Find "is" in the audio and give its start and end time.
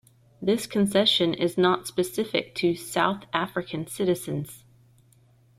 1.35-1.59